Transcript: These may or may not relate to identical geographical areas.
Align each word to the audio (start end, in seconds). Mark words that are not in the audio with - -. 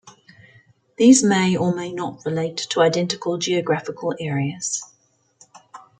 These 0.97 1.23
may 1.23 1.55
or 1.55 1.75
may 1.75 1.91
not 1.93 2.25
relate 2.25 2.57
to 2.71 2.81
identical 2.81 3.37
geographical 3.37 4.15
areas. 4.19 4.81